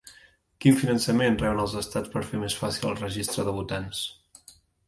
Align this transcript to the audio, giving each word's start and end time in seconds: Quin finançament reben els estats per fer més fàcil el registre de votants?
Quin 0.63 0.77
finançament 0.83 1.37
reben 1.43 1.61
els 1.65 1.77
estats 1.83 2.13
per 2.15 2.25
fer 2.31 2.41
més 2.45 2.57
fàcil 2.63 2.91
el 2.93 2.99
registre 3.05 3.47
de 3.51 3.57
votants? 3.63 4.05